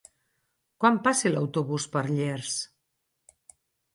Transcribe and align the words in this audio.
Quan 0.83 0.97
passa 1.07 1.31
l'autobús 1.33 1.85
per 1.97 2.03
Llers? 2.07 2.57